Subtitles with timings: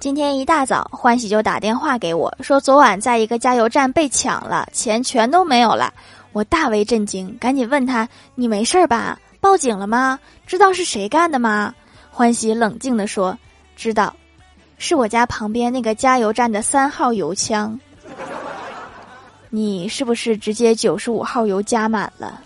[0.00, 5.92] 今天一大早欢喜就打电话给我说昨晚在一个加油站被抢了钱全都没有了。
[6.32, 9.18] 我大为震惊赶紧问他你没事吧？
[9.42, 10.18] 报警了吗？
[10.46, 11.74] 知道是谁干的吗？
[12.10, 13.38] 欢喜冷静地说
[13.76, 14.16] 知道
[14.78, 17.78] 是我家旁边那个加油站的三号油枪。
[19.50, 22.40] 你是不是直接九十五号油加满了？